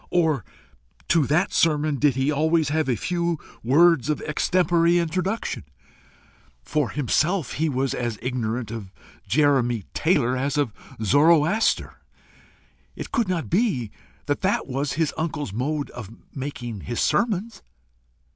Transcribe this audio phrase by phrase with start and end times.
[0.09, 0.43] Or
[1.09, 5.63] to that sermon did he always have a few words of extempore introduction?
[6.63, 8.91] For himself he was as ignorant of
[9.27, 12.01] Jeremy Taylor as of Zoroaster.
[12.95, 13.91] It could not be
[14.25, 17.61] that that was his uncle's mode of making his sermons?